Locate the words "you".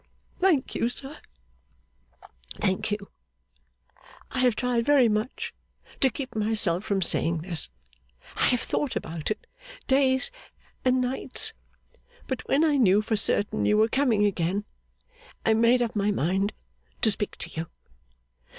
0.73-0.89, 2.89-3.11, 13.67-13.77, 17.51-17.67